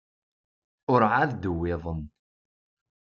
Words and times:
Ur 0.91 1.01
εad 1.07 1.31
d-wwiḍen. 1.41 2.01